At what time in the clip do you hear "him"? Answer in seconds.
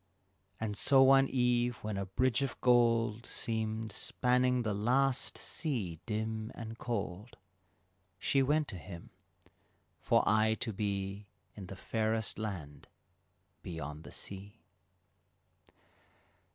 8.79-9.11